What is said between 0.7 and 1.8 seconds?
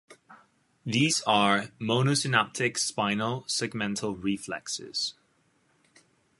These are